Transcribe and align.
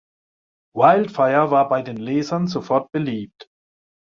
Wildfire 0.75 1.51
war 1.51 1.69
bei 1.69 1.83
den 1.83 1.97
Lesern 1.97 2.47
sofort 2.47 2.91
beliebt. 2.91 3.47